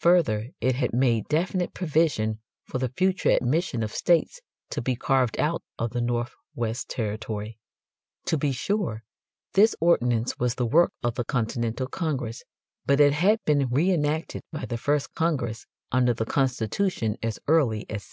[0.00, 5.40] Further, it had made definite provision for the future admission of states to be carved
[5.40, 7.58] out of the Northwest territory.
[8.26, 9.02] To be sure,
[9.54, 12.42] this ordinance was the work of the Continental Congress,
[12.84, 17.84] but it had been re enacted by the first Congress under the Constitution as early
[17.88, 18.04] as